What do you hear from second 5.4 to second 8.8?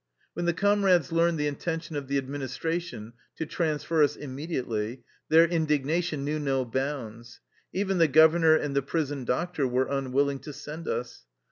indignation knew no bounds. Even the governor and